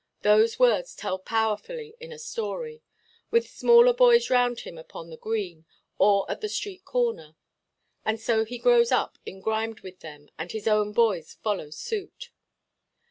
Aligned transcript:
Those 0.23 0.57
words 0.57 0.95
tell 0.95 1.19
powerfully 1.19 1.93
in 1.99 2.11
a 2.11 2.17
story, 2.17 2.81
with 3.29 3.47
smaller 3.47 3.93
boys 3.93 4.31
round 4.31 4.61
him 4.61 4.75
upon 4.79 5.11
the 5.11 5.15
green, 5.15 5.67
or 5.99 6.25
at 6.27 6.41
the 6.41 6.49
street–corner. 6.49 7.35
And 8.03 8.19
so 8.19 8.43
he 8.43 8.57
grows 8.57 8.91
up 8.91 9.19
engrimed 9.27 9.81
with 9.81 9.99
them, 9.99 10.29
and 10.39 10.51
his 10.51 10.67
own 10.67 10.91
boys 10.93 11.35
follow 11.43 11.69
suit. 11.69 12.31